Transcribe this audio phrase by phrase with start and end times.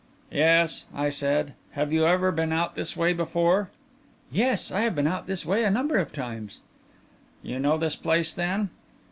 [0.31, 1.53] "Yes," I said.
[1.73, 3.69] "Have you ever been out this way before?"
[4.31, 6.61] "Yes, I have been out this way a number of times."
[7.43, 8.71] "You know this place, then?"